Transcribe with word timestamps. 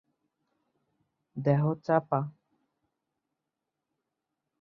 দেহ 1.37 1.63
চাপা। 1.85 2.19